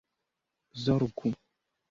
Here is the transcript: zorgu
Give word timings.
zorgu 0.83 1.27